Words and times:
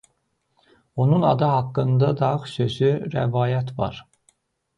Onun 1.03 1.21
adı 1.33 1.49
haqqında 1.55 2.09
da 2.23 2.31
xüsusi 2.47 2.91
rəvayət 3.17 3.71
var. 3.83 4.01